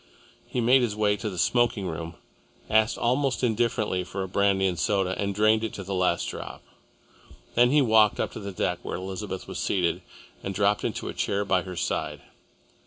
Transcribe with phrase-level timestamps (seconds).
[0.47, 2.15] He made his way to the smoking room,
[2.71, 6.63] asked almost indifferently for a brandy and soda, and drained it to the last drop.
[7.53, 10.01] Then he walked up the deck to where Elizabeth was seated,
[10.41, 12.23] and dropped into a chair by her side.